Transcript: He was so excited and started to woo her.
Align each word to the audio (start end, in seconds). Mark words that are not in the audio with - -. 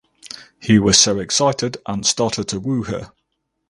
He 0.59 0.79
was 0.79 0.97
so 0.97 1.19
excited 1.19 1.77
and 1.87 2.03
started 2.07 2.47
to 2.47 2.59
woo 2.59 2.81
her. 2.85 3.11